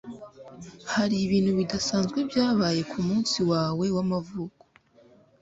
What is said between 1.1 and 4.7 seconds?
ibintu bidasanzwe byabaye kumunsi wawe wamavuko